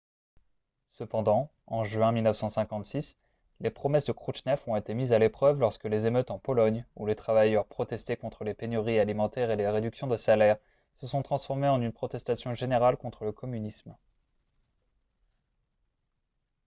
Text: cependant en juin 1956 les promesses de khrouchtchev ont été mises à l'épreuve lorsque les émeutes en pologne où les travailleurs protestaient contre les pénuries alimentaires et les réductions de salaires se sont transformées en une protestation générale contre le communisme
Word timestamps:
cependant 0.87 1.51
en 1.67 1.83
juin 1.83 2.11
1956 2.11 3.19
les 3.59 3.69
promesses 3.69 4.05
de 4.05 4.11
khrouchtchev 4.11 4.59
ont 4.65 4.75
été 4.75 4.95
mises 4.95 5.13
à 5.13 5.19
l'épreuve 5.19 5.59
lorsque 5.59 5.83
les 5.85 6.07
émeutes 6.07 6.31
en 6.31 6.39
pologne 6.39 6.87
où 6.95 7.05
les 7.05 7.13
travailleurs 7.13 7.67
protestaient 7.67 8.17
contre 8.17 8.43
les 8.43 8.55
pénuries 8.55 8.97
alimentaires 8.97 9.51
et 9.51 9.55
les 9.57 9.69
réductions 9.69 10.07
de 10.07 10.17
salaires 10.17 10.57
se 10.95 11.05
sont 11.05 11.21
transformées 11.21 11.67
en 11.69 11.79
une 11.83 11.93
protestation 11.93 12.55
générale 12.55 12.97
contre 12.97 13.25
le 13.25 13.31
communisme 13.31 13.95